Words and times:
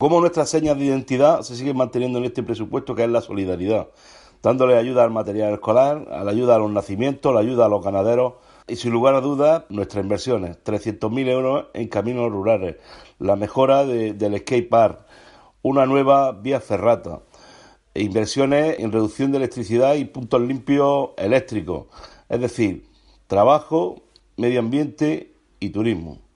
Cómo 0.00 0.20
nuestras 0.20 0.48
señas 0.48 0.78
de 0.78 0.84
identidad 0.84 1.42
se 1.42 1.56
siguen 1.56 1.76
manteniendo 1.76 2.20
en 2.20 2.26
este 2.26 2.44
presupuesto, 2.44 2.94
que 2.94 3.02
es 3.02 3.10
la 3.10 3.20
solidaridad, 3.20 3.88
dándole 4.40 4.76
ayuda 4.76 5.02
al 5.02 5.10
material 5.10 5.52
escolar, 5.54 6.06
a 6.12 6.22
la 6.22 6.30
ayuda 6.30 6.54
a 6.54 6.58
los 6.60 6.70
nacimientos, 6.70 7.34
la 7.34 7.40
ayuda 7.40 7.66
a 7.66 7.68
los 7.68 7.82
ganaderos 7.82 8.34
y 8.68 8.76
sin 8.76 8.92
lugar 8.92 9.16
a 9.16 9.20
dudas 9.20 9.64
nuestras 9.70 10.04
inversiones, 10.04 10.56
300.000 10.62 11.28
euros 11.28 11.66
en 11.74 11.88
caminos 11.88 12.30
rurales, 12.30 12.76
la 13.18 13.34
mejora 13.34 13.84
del 13.84 14.38
skate 14.38 14.68
park, 14.68 15.04
una 15.62 15.84
nueva 15.84 16.30
vía 16.30 16.60
ferrata, 16.60 17.22
e 17.92 18.04
inversiones 18.04 18.78
en 18.78 18.92
reducción 18.92 19.32
de 19.32 19.38
electricidad 19.38 19.96
y 19.96 20.04
puntos 20.04 20.40
limpios 20.40 21.08
eléctricos, 21.16 21.86
es 22.28 22.40
decir, 22.40 22.86
trabajo, 23.26 23.96
medio 24.36 24.60
ambiente 24.60 25.32
y 25.58 25.70
turismo. 25.70 26.27